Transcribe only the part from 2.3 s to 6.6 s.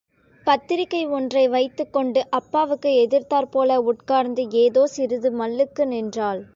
அப்பாவுக்கு எதிர்த்தாற்போல உட்கார்ந்து ஏதோ சிறிது மல்லுக்கு நின்றாள்.